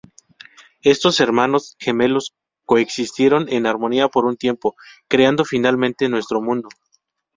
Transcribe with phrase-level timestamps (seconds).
[0.81, 2.33] Estos "hermanos" gemelos
[2.65, 4.75] coexistieron en armonía por un tiempo,
[5.07, 6.69] creando finalmente nuestro mundo.